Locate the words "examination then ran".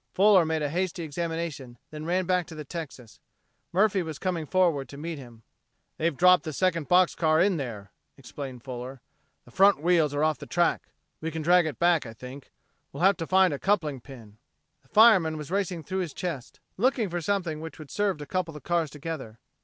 1.03-2.25